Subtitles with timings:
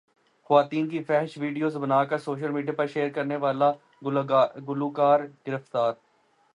[0.49, 3.71] خواتین کی فحش ویڈیوز بناکر سوشل میڈیا پرشیئر کرنے والا
[4.67, 5.93] گلوکار گرفتار